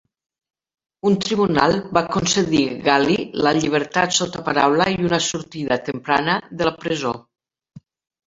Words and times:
Un 1.09 1.17
tribunal 1.23 1.75
va 1.97 2.01
concedir 2.13 2.61
Galli 2.87 3.17
la 3.47 3.53
llibertat 3.57 4.17
sota 4.19 4.41
paraula 4.47 4.87
i 4.93 4.97
una 5.09 5.21
sortida 5.27 5.77
temprana 5.91 6.39
de 6.63 6.69
la 6.69 6.73
presó. 6.85 7.13